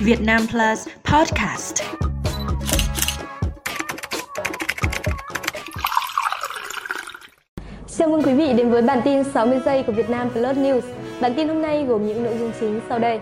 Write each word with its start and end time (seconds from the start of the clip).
Việt 0.00 0.20
Nam 0.20 0.40
Plus 0.50 0.88
Podcast. 1.04 1.82
Chào 7.98 8.08
mừng 8.08 8.22
quý 8.22 8.34
vị 8.34 8.52
đến 8.52 8.70
với 8.70 8.82
bản 8.82 9.00
tin 9.04 9.24
60 9.24 9.60
giây 9.64 9.82
của 9.82 9.92
Việt 9.92 10.10
Nam 10.10 10.30
Plus 10.30 10.56
News. 10.56 10.80
Bản 11.20 11.34
tin 11.34 11.48
hôm 11.48 11.62
nay 11.62 11.84
gồm 11.84 12.06
những 12.06 12.24
nội 12.24 12.36
dung 12.38 12.52
chính 12.60 12.80
sau 12.88 12.98
đây. 12.98 13.20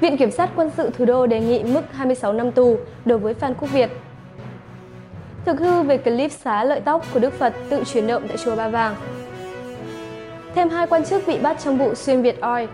Viện 0.00 0.16
Kiểm 0.16 0.30
sát 0.30 0.50
Quân 0.56 0.70
sự 0.76 0.90
Thủ 0.98 1.04
đô 1.04 1.26
đề 1.26 1.40
nghị 1.40 1.62
mức 1.62 1.82
26 1.92 2.32
năm 2.32 2.52
tù 2.52 2.78
đối 3.04 3.18
với 3.18 3.34
Phan 3.34 3.54
Quốc 3.54 3.72
Việt. 3.72 3.90
Thực 5.44 5.60
hư 5.60 5.82
về 5.82 5.98
clip 5.98 6.32
xá 6.32 6.64
lợi 6.64 6.80
tóc 6.80 7.06
của 7.14 7.20
Đức 7.20 7.38
Phật 7.38 7.54
tự 7.70 7.84
chuyển 7.92 8.06
động 8.06 8.28
tại 8.28 8.36
chùa 8.44 8.56
Ba 8.56 8.68
Vàng. 8.68 8.96
Thêm 10.54 10.68
hai 10.68 10.86
quan 10.86 11.04
chức 11.04 11.26
bị 11.26 11.38
bắt 11.38 11.56
trong 11.64 11.78
vụ 11.78 11.94
xuyên 11.94 12.22
Việt 12.22 12.40
Oil. 12.40 12.68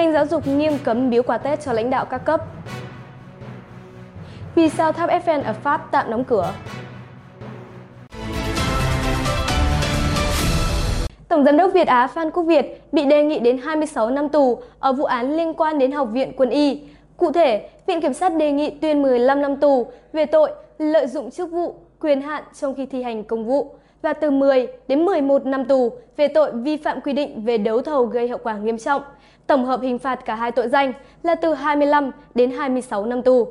Ngành 0.00 0.12
giáo 0.12 0.26
dục 0.26 0.46
nghiêm 0.46 0.72
cấm 0.84 1.10
biếu 1.10 1.22
quà 1.22 1.38
Tết 1.38 1.60
cho 1.60 1.72
lãnh 1.72 1.90
đạo 1.90 2.04
các 2.04 2.18
cấp. 2.18 2.40
Vì 4.54 4.68
sao 4.68 4.92
tháp 4.92 5.10
Eiffel 5.10 5.42
ở 5.44 5.52
Pháp 5.52 5.88
tạm 5.90 6.10
đóng 6.10 6.24
cửa? 6.24 6.52
Tổng 11.28 11.44
giám 11.44 11.56
đốc 11.56 11.72
Việt 11.72 11.88
Á 11.88 12.06
Phan 12.06 12.30
Quốc 12.30 12.42
Việt 12.42 12.82
bị 12.92 13.04
đề 13.04 13.22
nghị 13.22 13.38
đến 13.38 13.58
26 13.58 14.10
năm 14.10 14.28
tù 14.28 14.62
ở 14.78 14.92
vụ 14.92 15.04
án 15.04 15.36
liên 15.36 15.54
quan 15.54 15.78
đến 15.78 15.92
Học 15.92 16.08
viện 16.12 16.32
Quân 16.36 16.50
y. 16.50 16.82
Cụ 17.16 17.32
thể, 17.32 17.68
Viện 17.86 18.00
Kiểm 18.00 18.12
sát 18.12 18.36
đề 18.36 18.52
nghị 18.52 18.70
tuyên 18.70 19.02
15 19.02 19.42
năm 19.42 19.56
tù 19.56 19.86
về 20.12 20.26
tội 20.26 20.50
lợi 20.78 21.06
dụng 21.06 21.30
chức 21.30 21.50
vụ, 21.50 21.74
quyền 22.00 22.20
hạn 22.20 22.44
trong 22.60 22.74
khi 22.74 22.86
thi 22.86 23.02
hành 23.02 23.24
công 23.24 23.44
vụ 23.46 23.74
và 24.02 24.12
từ 24.12 24.30
10 24.30 24.66
đến 24.88 25.04
11 25.04 25.46
năm 25.46 25.64
tù 25.64 25.92
về 26.16 26.28
tội 26.28 26.52
vi 26.52 26.76
phạm 26.76 27.00
quy 27.00 27.12
định 27.12 27.44
về 27.44 27.58
đấu 27.58 27.82
thầu 27.82 28.04
gây 28.04 28.28
hậu 28.28 28.38
quả 28.42 28.58
nghiêm 28.58 28.78
trọng. 28.78 29.02
Tổng 29.46 29.64
hợp 29.64 29.80
hình 29.80 29.98
phạt 29.98 30.24
cả 30.24 30.34
hai 30.34 30.52
tội 30.52 30.68
danh 30.68 30.92
là 31.22 31.34
từ 31.34 31.54
25 31.54 32.10
đến 32.34 32.50
26 32.50 33.06
năm 33.06 33.22
tù. 33.22 33.48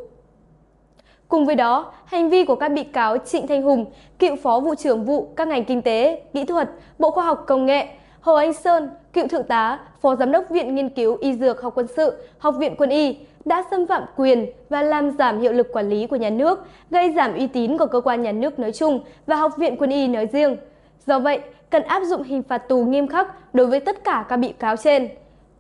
Cùng 1.28 1.46
với 1.46 1.56
đó, 1.56 1.94
hành 2.06 2.30
vi 2.30 2.46
của 2.46 2.56
các 2.56 2.70
bị 2.70 2.84
cáo 2.84 3.18
Trịnh 3.18 3.48
Thanh 3.48 3.62
Hùng, 3.62 3.86
cựu 4.20 4.36
phó 4.36 4.60
vụ 4.60 4.76
trưởng 4.76 5.04
vụ 5.04 5.34
các 5.36 5.48
ngành 5.48 5.66
kinh 5.66 5.82
tế, 5.82 6.22
kỹ 6.34 6.46
thuật, 6.46 6.70
Bộ 7.00 7.12
Khoa 7.12 7.26
học 7.26 7.44
Công 7.48 7.66
nghệ, 7.66 7.88
Hồ 8.22 8.34
Anh 8.34 8.54
Sơn, 8.54 8.90
cựu 9.14 9.28
thượng 9.28 9.44
tá, 9.44 9.80
phó 10.02 10.16
giám 10.16 10.32
đốc 10.32 10.50
Viện 10.50 10.76
Nghiên 10.76 10.90
cứu 10.90 11.18
Y 11.22 11.34
Dược 11.34 11.62
Học 11.62 11.74
Quân 11.76 11.88
sự, 11.88 12.14
Học 12.38 12.56
viện 12.58 12.76
Quân 12.78 12.90
y 12.90 13.18
đã 13.46 13.64
xâm 13.72 13.88
phạm 13.88 14.04
quyền 14.16 14.46
và 14.70 14.82
làm 14.82 15.12
giảm 15.12 15.40
hiệu 15.40 15.54
lực 15.54 15.68
quản 15.74 15.90
lý 15.90 16.08
của 16.08 16.16
nhà 16.16 16.30
nước, 16.30 16.66
gây 16.90 17.14
giảm 17.16 17.34
uy 17.34 17.48
tín 17.48 17.78
của 17.78 17.86
cơ 17.86 18.02
quan 18.02 18.22
nhà 18.22 18.32
nước 18.32 18.60
nói 18.60 18.72
chung 18.72 19.00
và 19.28 19.36
Học 19.36 19.58
viện 19.58 19.76
Quân 19.80 19.90
y 19.90 20.08
nói 20.08 20.28
riêng. 20.32 20.58
Do 21.06 21.20
vậy, 21.20 21.40
cần 21.70 21.84
áp 21.84 22.04
dụng 22.04 22.24
hình 22.24 22.44
phạt 22.44 22.58
tù 22.58 22.86
nghiêm 22.86 23.08
khắc 23.08 23.56
đối 23.56 23.68
với 23.68 23.80
tất 23.80 24.04
cả 24.04 24.26
các 24.30 24.38
bị 24.38 24.54
cáo 24.60 24.76
trên. 24.78 25.10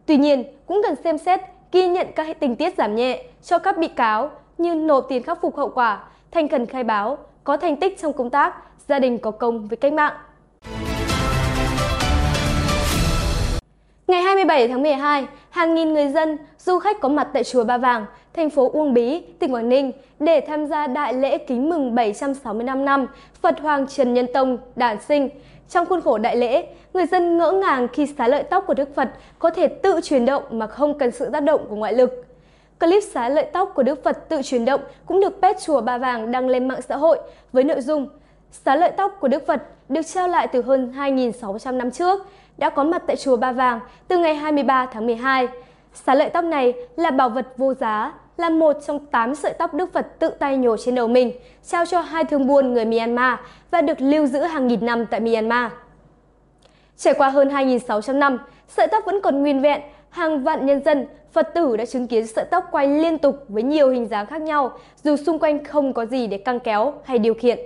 Tuy 0.05 0.17
nhiên, 0.17 0.43
cũng 0.65 0.81
cần 0.83 0.95
xem 1.03 1.17
xét 1.17 1.39
ghi 1.71 1.87
nhận 1.87 2.07
các 2.15 2.39
tình 2.39 2.55
tiết 2.55 2.77
giảm 2.77 2.95
nhẹ 2.95 3.23
cho 3.43 3.59
các 3.59 3.77
bị 3.77 3.87
cáo 3.87 4.31
như 4.57 4.75
nộp 4.75 5.05
tiền 5.09 5.23
khắc 5.23 5.41
phục 5.41 5.57
hậu 5.57 5.69
quả, 5.69 6.03
thành 6.31 6.47
khẩn 6.47 6.65
khai 6.65 6.83
báo, 6.83 7.17
có 7.43 7.57
thành 7.57 7.75
tích 7.75 8.01
trong 8.01 8.13
công 8.13 8.29
tác, 8.29 8.55
gia 8.87 8.99
đình 8.99 9.17
có 9.17 9.31
công 9.31 9.67
với 9.67 9.77
cách 9.77 9.93
mạng. 9.93 10.13
Ngày 14.09 14.21
27 14.21 14.67
tháng 14.67 14.81
12, 14.81 15.27
hàng 15.49 15.75
nghìn 15.75 15.93
người 15.93 16.07
dân, 16.07 16.37
du 16.57 16.79
khách 16.79 16.99
có 17.01 17.09
mặt 17.09 17.27
tại 17.33 17.43
chùa 17.43 17.63
Ba 17.63 17.77
Vàng, 17.77 18.05
thành 18.33 18.49
phố 18.49 18.69
Uông 18.73 18.93
Bí, 18.93 19.21
tỉnh 19.39 19.53
Quảng 19.53 19.69
Ninh 19.69 19.91
để 20.19 20.41
tham 20.47 20.65
gia 20.65 20.87
đại 20.87 21.13
lễ 21.13 21.37
kính 21.37 21.69
mừng 21.69 21.95
765 21.95 22.85
năm 22.85 23.07
Phật 23.41 23.59
Hoàng 23.59 23.87
Trần 23.87 24.13
Nhân 24.13 24.27
Tông 24.33 24.57
đản 24.75 24.97
sinh. 25.01 25.29
Trong 25.69 25.85
khuôn 25.85 26.01
khổ 26.01 26.17
đại 26.17 26.35
lễ, 26.35 26.67
người 26.93 27.05
dân 27.05 27.37
ngỡ 27.37 27.51
ngàng 27.51 27.87
khi 27.87 28.05
xá 28.17 28.27
lợi 28.27 28.43
tóc 28.43 28.63
của 28.67 28.73
Đức 28.73 28.95
Phật 28.95 29.09
có 29.39 29.49
thể 29.49 29.67
tự 29.67 29.99
chuyển 30.03 30.25
động 30.25 30.43
mà 30.51 30.67
không 30.67 30.97
cần 30.97 31.11
sự 31.11 31.29
tác 31.29 31.43
động 31.43 31.65
của 31.69 31.75
ngoại 31.75 31.93
lực. 31.93 32.25
Clip 32.79 33.03
xá 33.03 33.29
lợi 33.29 33.45
tóc 33.53 33.71
của 33.75 33.83
Đức 33.83 34.03
Phật 34.03 34.29
tự 34.29 34.41
chuyển 34.41 34.65
động 34.65 34.81
cũng 35.05 35.21
được 35.21 35.41
pet 35.41 35.55
chùa 35.61 35.81
Ba 35.81 35.97
Vàng 35.97 36.31
đăng 36.31 36.49
lên 36.49 36.67
mạng 36.67 36.81
xã 36.81 36.97
hội 36.97 37.19
với 37.53 37.63
nội 37.63 37.81
dung 37.81 38.07
Xá 38.51 38.75
lợi 38.75 38.91
tóc 38.97 39.17
của 39.19 39.27
Đức 39.27 39.47
Phật 39.47 39.63
được 39.89 40.01
trao 40.01 40.27
lại 40.27 40.47
từ 40.47 40.61
hơn 40.61 40.93
2.600 40.97 41.77
năm 41.77 41.91
trước, 41.91 42.27
đã 42.59 42.69
có 42.69 42.83
mặt 42.83 43.03
tại 43.07 43.15
chùa 43.15 43.35
Ba 43.35 43.51
Vàng 43.51 43.79
từ 44.07 44.17
ngày 44.17 44.35
23 44.35 44.85
tháng 44.85 45.05
12. 45.05 45.47
Xá 45.93 46.15
lợi 46.15 46.29
tóc 46.29 46.45
này 46.45 46.73
là 46.95 47.11
bảo 47.11 47.29
vật 47.29 47.47
vô 47.57 47.73
giá, 47.73 48.13
là 48.37 48.49
một 48.49 48.77
trong 48.87 49.05
8 49.05 49.35
sợi 49.35 49.53
tóc 49.53 49.73
Đức 49.73 49.93
Phật 49.93 50.19
tự 50.19 50.29
tay 50.29 50.57
nhổ 50.57 50.77
trên 50.77 50.95
đầu 50.95 51.07
mình, 51.07 51.31
trao 51.65 51.85
cho 51.85 52.01
hai 52.01 52.23
thương 52.25 52.47
buôn 52.47 52.73
người 52.73 52.85
Myanmar 52.85 53.39
và 53.71 53.81
được 53.81 54.01
lưu 54.01 54.25
giữ 54.25 54.39
hàng 54.39 54.67
nghìn 54.67 54.85
năm 54.85 55.05
tại 55.05 55.19
Myanmar. 55.19 55.71
Trải 56.97 57.13
qua 57.13 57.29
hơn 57.29 57.49
2.600 57.49 58.17
năm, 58.17 58.37
sợi 58.67 58.87
tóc 58.87 59.05
vẫn 59.05 59.21
còn 59.21 59.41
nguyên 59.41 59.61
vẹn, 59.61 59.81
hàng 60.09 60.43
vạn 60.43 60.65
nhân 60.65 60.83
dân, 60.83 61.05
Phật 61.33 61.53
tử 61.53 61.77
đã 61.77 61.85
chứng 61.85 62.07
kiến 62.07 62.27
sợi 62.27 62.45
tóc 62.45 62.67
quay 62.71 62.87
liên 62.87 63.17
tục 63.17 63.35
với 63.47 63.63
nhiều 63.63 63.89
hình 63.89 64.07
dáng 64.07 64.25
khác 64.25 64.41
nhau, 64.41 64.71
dù 65.03 65.15
xung 65.15 65.39
quanh 65.39 65.63
không 65.63 65.93
có 65.93 66.05
gì 66.05 66.27
để 66.27 66.37
căng 66.37 66.59
kéo 66.59 66.93
hay 67.03 67.19
điều 67.19 67.33
khiển. 67.33 67.59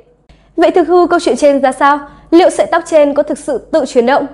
Vậy 0.56 0.72
thực 0.72 0.88
hư 0.88 1.08
câu 1.08 1.20
chuyện 1.20 1.36
trên 1.36 1.62
ra 1.62 1.72
sao? 1.72 2.00
Liệu 2.32 2.50
sợi 2.50 2.68
tóc 2.72 2.84
trên 2.86 3.14
có 3.14 3.24
thực 3.24 3.38
sự 3.38 3.58
tự 3.58 3.86
chuyển 3.86 4.06
động? 4.06 4.28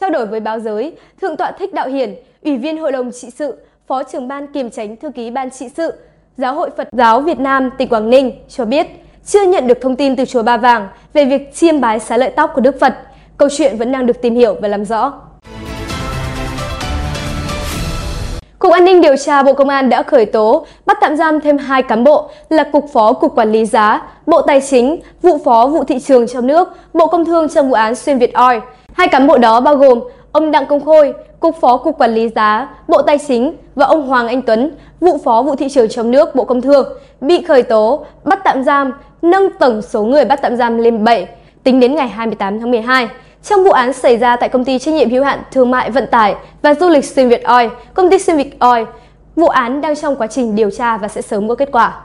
Trao 0.00 0.10
đổi 0.10 0.26
với 0.26 0.40
báo 0.40 0.60
giới, 0.60 0.92
Thượng 1.20 1.36
tọa 1.36 1.50
Thích 1.50 1.74
Đạo 1.74 1.88
Hiển, 1.88 2.14
Ủy 2.44 2.56
viên 2.56 2.78
Hội 2.78 2.92
đồng 2.92 3.10
trị 3.12 3.30
sự, 3.30 3.54
Phó 3.86 4.02
trưởng 4.02 4.28
ban 4.28 4.46
kiềm 4.46 4.70
tránh 4.70 4.96
thư 4.96 5.10
ký 5.10 5.30
ban 5.30 5.50
trị 5.50 5.68
sự, 5.76 5.92
Giáo 6.36 6.54
hội 6.54 6.70
Phật 6.76 6.88
giáo 6.92 7.20
Việt 7.20 7.38
Nam 7.38 7.70
tỉnh 7.78 7.88
Quảng 7.88 8.10
Ninh 8.10 8.32
cho 8.48 8.64
biết 8.64 8.86
chưa 9.26 9.46
nhận 9.46 9.66
được 9.66 9.78
thông 9.80 9.96
tin 9.96 10.16
từ 10.16 10.24
chùa 10.24 10.42
Ba 10.42 10.56
Vàng 10.56 10.88
về 11.12 11.24
việc 11.24 11.54
chiêm 11.54 11.80
bái 11.80 12.00
xá 12.00 12.16
lợi 12.16 12.30
tóc 12.30 12.50
của 12.54 12.60
Đức 12.60 12.80
Phật. 12.80 12.94
Câu 13.36 13.48
chuyện 13.56 13.76
vẫn 13.76 13.92
đang 13.92 14.06
được 14.06 14.22
tìm 14.22 14.34
hiểu 14.34 14.54
và 14.60 14.68
làm 14.68 14.84
rõ. 14.84 15.12
Cục 18.58 18.72
An 18.72 18.84
ninh 18.84 19.00
điều 19.00 19.16
tra 19.16 19.42
Bộ 19.42 19.52
Công 19.52 19.68
an 19.68 19.88
đã 19.88 20.02
khởi 20.02 20.26
tố, 20.26 20.66
bắt 20.86 20.98
tạm 21.00 21.16
giam 21.16 21.40
thêm 21.40 21.58
hai 21.58 21.82
cán 21.82 22.04
bộ 22.04 22.30
là 22.48 22.64
Cục 22.64 22.84
Phó 22.92 23.12
Cục 23.12 23.34
Quản 23.36 23.52
lý 23.52 23.66
giá, 23.66 24.02
Bộ 24.26 24.42
Tài 24.42 24.60
chính, 24.60 25.00
Vụ 25.22 25.38
Phó 25.44 25.66
Vụ 25.66 25.84
Thị 25.84 25.98
trường 25.98 26.26
trong 26.26 26.46
nước, 26.46 26.68
Bộ 26.94 27.06
Công 27.06 27.24
Thương 27.24 27.48
trong 27.48 27.68
vụ 27.68 27.74
án 27.74 27.94
Xuyên 27.94 28.18
Việt 28.18 28.34
Oil. 28.34 28.60
Hai 29.06 29.10
cán 29.10 29.26
bộ 29.26 29.38
đó 29.38 29.60
bao 29.60 29.76
gồm 29.76 30.00
ông 30.32 30.50
Đặng 30.50 30.66
Công 30.66 30.84
Khôi, 30.84 31.14
Cục 31.40 31.56
Phó 31.60 31.76
Cục 31.76 31.98
Quản 31.98 32.14
lý 32.14 32.28
giá, 32.28 32.68
Bộ 32.88 33.02
Tài 33.02 33.18
chính 33.28 33.56
và 33.74 33.86
ông 33.86 34.06
Hoàng 34.06 34.28
Anh 34.28 34.42
Tuấn, 34.42 34.70
Vụ 35.00 35.18
Phó 35.24 35.42
Vụ 35.42 35.56
Thị 35.56 35.68
trường 35.68 35.88
trong 35.88 36.10
nước, 36.10 36.34
Bộ 36.34 36.44
Công 36.44 36.60
Thương, 36.60 36.88
bị 37.20 37.42
khởi 37.42 37.62
tố, 37.62 38.06
bắt 38.24 38.40
tạm 38.44 38.62
giam, 38.62 38.92
nâng 39.22 39.48
tổng 39.58 39.82
số 39.82 40.04
người 40.04 40.24
bắt 40.24 40.38
tạm 40.42 40.56
giam 40.56 40.78
lên 40.78 41.04
7, 41.04 41.28
tính 41.64 41.80
đến 41.80 41.94
ngày 41.94 42.08
28 42.08 42.60
tháng 42.60 42.70
12. 42.70 43.08
Trong 43.42 43.64
vụ 43.64 43.70
án 43.70 43.92
xảy 43.92 44.16
ra 44.16 44.36
tại 44.36 44.48
công 44.48 44.64
ty 44.64 44.78
trách 44.78 44.94
nhiệm 44.94 45.10
hữu 45.10 45.24
hạn 45.24 45.42
thương 45.52 45.70
mại 45.70 45.90
vận 45.90 46.06
tải 46.06 46.34
và 46.62 46.74
du 46.74 46.88
lịch 46.88 47.04
Xuyên 47.04 47.28
Việt 47.28 47.44
Oil, 47.44 47.68
công 47.94 48.10
ty 48.10 48.18
Xuyên 48.18 48.36
Việt 48.36 48.60
Oil, 48.60 48.84
vụ 49.36 49.46
án 49.46 49.80
đang 49.80 49.96
trong 49.96 50.16
quá 50.16 50.26
trình 50.26 50.56
điều 50.56 50.70
tra 50.70 50.96
và 50.96 51.08
sẽ 51.08 51.22
sớm 51.22 51.48
có 51.48 51.54
kết 51.54 51.68
quả. 51.72 52.00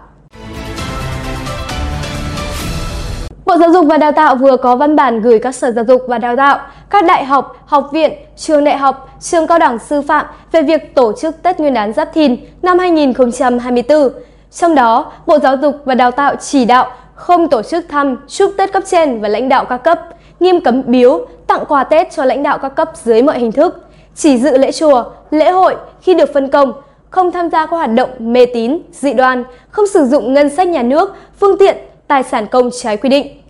Bộ 3.52 3.58
Giáo 3.58 3.72
dục 3.72 3.86
và 3.90 3.98
Đào 3.98 4.12
tạo 4.12 4.36
vừa 4.36 4.58
có 4.58 4.76
văn 4.76 4.96
bản 4.96 5.22
gửi 5.22 5.40
các 5.40 5.56
sở 5.56 5.72
giáo 5.72 5.86
dục 5.88 6.02
và 6.08 6.18
đào 6.18 6.36
tạo, 6.36 6.60
các 6.90 7.06
đại 7.06 7.26
học, 7.26 7.56
học 7.66 7.90
viện, 7.92 8.12
trường 8.38 8.64
đại 8.64 8.78
học, 8.78 9.10
trường 9.20 9.48
cao 9.48 9.60
đẳng 9.60 9.80
sư 9.80 10.02
phạm 10.02 10.26
về 10.52 10.62
việc 10.62 10.96
tổ 10.96 11.14
chức 11.14 11.44
Tết 11.44 11.60
Nguyên 11.60 11.74
đán 11.74 11.94
Giáp 11.94 12.14
Thìn 12.14 12.38
năm 12.62 12.80
2024. 12.80 14.10
Trong 14.52 14.76
đó, 14.76 15.12
Bộ 15.26 15.40
Giáo 15.40 15.58
dục 15.62 15.76
và 15.86 15.96
Đào 15.96 16.12
tạo 16.12 16.36
chỉ 16.36 16.66
đạo 16.66 16.92
không 17.16 17.48
tổ 17.48 17.62
chức 17.62 17.86
thăm, 17.90 18.18
chúc 18.28 18.54
Tết 18.58 18.74
cấp 18.74 18.84
trên 18.86 19.22
và 19.22 19.28
lãnh 19.28 19.50
đạo 19.50 19.66
các 19.66 19.78
cấp, 19.78 20.00
nghiêm 20.40 20.62
cấm 20.62 20.84
biếu, 20.86 21.26
tặng 21.48 21.64
quà 21.68 21.84
Tết 21.84 22.12
cho 22.12 22.26
lãnh 22.26 22.44
đạo 22.44 22.58
các 22.58 22.70
cấp 22.70 22.92
dưới 23.04 23.22
mọi 23.22 23.40
hình 23.40 23.52
thức, 23.52 23.86
chỉ 24.16 24.38
dự 24.38 24.58
lễ 24.58 24.72
chùa, 24.72 25.04
lễ 25.32 25.52
hội 25.52 25.76
khi 26.02 26.14
được 26.14 26.34
phân 26.34 26.48
công, 26.48 26.74
không 27.10 27.32
tham 27.32 27.50
gia 27.50 27.66
các 27.66 27.78
hoạt 27.78 27.94
động 27.94 28.10
mê 28.20 28.46
tín, 28.46 28.80
dị 28.92 29.14
đoan, 29.14 29.44
không 29.72 29.88
sử 29.88 30.06
dụng 30.06 30.34
ngân 30.34 30.50
sách 30.50 30.68
nhà 30.68 30.84
nước, 30.84 31.16
phương 31.40 31.58
tiện, 31.58 31.78
tài 32.08 32.24
sản 32.24 32.48
công 32.48 32.70
trái 32.82 32.98
quy 32.98 33.10
định. 33.10 33.41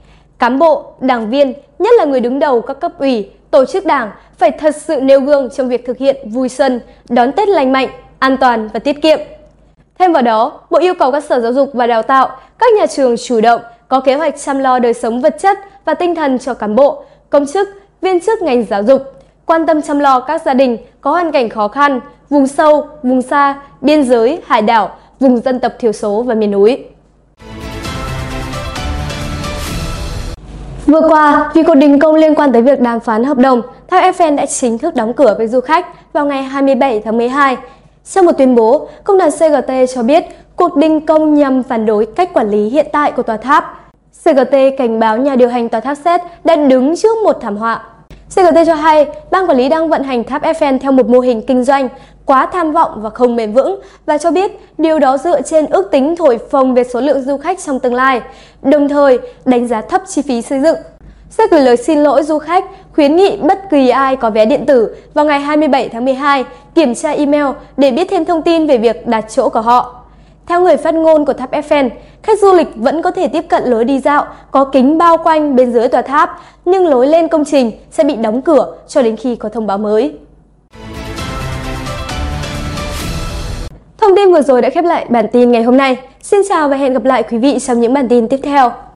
Cán 0.41 0.59
bộ, 0.59 0.85
đảng 0.99 1.29
viên, 1.29 1.53
nhất 1.79 1.93
là 1.97 2.05
người 2.05 2.19
đứng 2.19 2.39
đầu 2.39 2.61
các 2.61 2.79
cấp 2.79 2.91
ủy, 2.99 3.29
tổ 3.51 3.65
chức 3.65 3.85
đảng 3.85 4.11
phải 4.37 4.51
thật 4.51 4.75
sự 4.75 5.01
nêu 5.01 5.19
gương 5.19 5.49
trong 5.49 5.69
việc 5.69 5.85
thực 5.85 5.97
hiện 5.97 6.29
vui 6.29 6.49
xuân, 6.49 6.81
đón 7.09 7.31
Tết 7.31 7.49
lành 7.49 7.71
mạnh, 7.71 7.89
an 8.19 8.37
toàn 8.37 8.69
và 8.73 8.79
tiết 8.79 9.01
kiệm. 9.01 9.19
Thêm 9.99 10.13
vào 10.13 10.21
đó, 10.21 10.59
Bộ 10.69 10.79
yêu 10.79 10.93
cầu 10.93 11.11
các 11.11 11.23
sở 11.23 11.39
giáo 11.39 11.53
dục 11.53 11.69
và 11.73 11.87
đào 11.87 12.01
tạo, 12.01 12.29
các 12.59 12.73
nhà 12.79 12.85
trường 12.85 13.15
chủ 13.17 13.41
động 13.41 13.61
có 13.87 13.99
kế 13.99 14.15
hoạch 14.15 14.35
chăm 14.45 14.59
lo 14.59 14.79
đời 14.79 14.93
sống 14.93 15.21
vật 15.21 15.35
chất 15.39 15.57
và 15.85 15.93
tinh 15.93 16.15
thần 16.15 16.39
cho 16.39 16.53
cán 16.53 16.75
bộ, 16.75 17.03
công 17.29 17.45
chức, 17.45 17.69
viên 18.01 18.19
chức 18.19 18.41
ngành 18.41 18.65
giáo 18.69 18.83
dục, 18.83 19.01
quan 19.45 19.65
tâm 19.65 19.81
chăm 19.81 19.99
lo 19.99 20.19
các 20.19 20.41
gia 20.45 20.53
đình 20.53 20.77
có 21.01 21.11
hoàn 21.11 21.31
cảnh 21.31 21.49
khó 21.49 21.67
khăn, 21.67 21.99
vùng 22.29 22.47
sâu, 22.47 22.87
vùng 23.03 23.21
xa, 23.21 23.61
biên 23.81 24.03
giới, 24.03 24.39
hải 24.45 24.61
đảo, 24.61 24.95
vùng 25.19 25.37
dân 25.39 25.59
tộc 25.59 25.71
thiểu 25.79 25.91
số 25.91 26.23
và 26.23 26.35
miền 26.35 26.51
núi. 26.51 26.83
Vừa 30.91 31.01
qua, 31.09 31.51
vì 31.53 31.63
cuộc 31.63 31.75
đình 31.75 31.99
công 31.99 32.15
liên 32.15 32.35
quan 32.35 32.51
tới 32.51 32.61
việc 32.61 32.81
đàm 32.81 32.99
phán 32.99 33.23
hợp 33.23 33.37
đồng, 33.37 33.61
tháp 33.87 34.03
Eiffel 34.03 34.35
đã 34.35 34.45
chính 34.45 34.77
thức 34.77 34.95
đóng 34.95 35.13
cửa 35.13 35.35
với 35.37 35.47
du 35.47 35.59
khách 35.59 36.13
vào 36.13 36.25
ngày 36.25 36.43
27 36.43 37.01
tháng 37.05 37.17
12. 37.17 37.57
Trong 38.13 38.25
một 38.25 38.31
tuyên 38.37 38.55
bố, 38.55 38.87
công 39.03 39.17
đoàn 39.17 39.31
CGT 39.31 39.71
cho 39.95 40.03
biết 40.03 40.23
cuộc 40.55 40.77
đình 40.77 41.05
công 41.05 41.33
nhằm 41.33 41.63
phản 41.63 41.85
đối 41.85 42.05
cách 42.05 42.33
quản 42.33 42.49
lý 42.49 42.69
hiện 42.69 42.87
tại 42.91 43.11
của 43.11 43.23
tòa 43.23 43.37
tháp. 43.37 43.89
CGT 44.23 44.55
cảnh 44.77 44.99
báo 44.99 45.17
nhà 45.17 45.35
điều 45.35 45.49
hành 45.49 45.69
tòa 45.69 45.79
tháp 45.81 45.97
xét 46.05 46.21
đã 46.43 46.55
đứng 46.55 46.95
trước 46.95 47.17
một 47.23 47.37
thảm 47.41 47.57
họa. 47.57 47.83
CGT 48.35 48.57
cho 48.67 48.73
hay, 48.75 49.07
ban 49.31 49.47
quản 49.47 49.57
lý 49.57 49.69
đang 49.69 49.89
vận 49.89 50.03
hành 50.03 50.23
tháp 50.23 50.43
Eiffel 50.43 50.79
theo 50.79 50.91
một 50.91 51.09
mô 51.09 51.19
hình 51.19 51.41
kinh 51.41 51.63
doanh 51.63 51.89
quá 52.25 52.45
tham 52.45 52.71
vọng 52.71 52.91
và 53.01 53.09
không 53.09 53.35
bền 53.35 53.53
vững 53.53 53.79
và 54.05 54.17
cho 54.17 54.31
biết 54.31 54.51
điều 54.77 54.99
đó 54.99 55.17
dựa 55.17 55.41
trên 55.41 55.65
ước 55.65 55.91
tính 55.91 56.15
thổi 56.15 56.37
phồng 56.51 56.73
về 56.73 56.83
số 56.83 57.01
lượng 57.01 57.21
du 57.21 57.37
khách 57.37 57.59
trong 57.65 57.79
tương 57.79 57.93
lai, 57.93 58.21
đồng 58.61 58.89
thời 58.89 59.19
đánh 59.45 59.67
giá 59.67 59.81
thấp 59.81 60.01
chi 60.07 60.21
phí 60.21 60.41
xây 60.41 60.59
dựng. 60.59 60.77
Sẽ 61.29 61.43
gửi 61.51 61.61
lời 61.61 61.77
xin 61.77 62.03
lỗi 62.03 62.23
du 62.23 62.39
khách, 62.39 62.65
khuyến 62.93 63.15
nghị 63.15 63.37
bất 63.37 63.59
kỳ 63.71 63.89
ai 63.89 64.15
có 64.15 64.29
vé 64.29 64.45
điện 64.45 64.65
tử 64.65 64.95
vào 65.13 65.25
ngày 65.25 65.39
27 65.39 65.89
tháng 65.89 66.05
12 66.05 66.45
kiểm 66.75 66.95
tra 66.95 67.11
email 67.11 67.45
để 67.77 67.91
biết 67.91 68.07
thêm 68.09 68.25
thông 68.25 68.41
tin 68.41 68.67
về 68.67 68.77
việc 68.77 69.07
đặt 69.07 69.25
chỗ 69.29 69.49
của 69.49 69.61
họ. 69.61 70.00
Theo 70.51 70.61
người 70.61 70.77
phát 70.77 70.93
ngôn 70.93 71.25
của 71.25 71.33
tháp 71.33 71.51
Eiffel, 71.51 71.89
khách 72.23 72.39
du 72.39 72.53
lịch 72.53 72.67
vẫn 72.75 73.01
có 73.01 73.11
thể 73.11 73.27
tiếp 73.27 73.41
cận 73.49 73.63
lối 73.63 73.85
đi 73.85 73.99
dạo 73.99 74.25
có 74.51 74.65
kính 74.65 74.97
bao 74.97 75.17
quanh 75.17 75.55
bên 75.55 75.71
dưới 75.71 75.87
tòa 75.87 76.01
tháp, 76.01 76.41
nhưng 76.65 76.87
lối 76.87 77.07
lên 77.07 77.27
công 77.27 77.45
trình 77.45 77.71
sẽ 77.91 78.03
bị 78.03 78.15
đóng 78.15 78.41
cửa 78.41 78.75
cho 78.87 79.01
đến 79.01 79.15
khi 79.15 79.35
có 79.35 79.49
thông 79.49 79.67
báo 79.67 79.77
mới. 79.77 80.13
Thông 83.97 84.15
tin 84.15 84.31
vừa 84.31 84.41
rồi 84.41 84.61
đã 84.61 84.69
khép 84.69 84.85
lại 84.85 85.05
bản 85.09 85.25
tin 85.31 85.51
ngày 85.51 85.63
hôm 85.63 85.77
nay. 85.77 85.97
Xin 86.21 86.41
chào 86.49 86.69
và 86.69 86.77
hẹn 86.77 86.93
gặp 86.93 87.05
lại 87.05 87.23
quý 87.23 87.37
vị 87.37 87.59
trong 87.59 87.79
những 87.79 87.93
bản 87.93 88.07
tin 88.07 88.27
tiếp 88.27 88.39
theo. 88.43 88.71